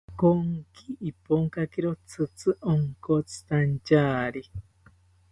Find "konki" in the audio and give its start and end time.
0.19-0.87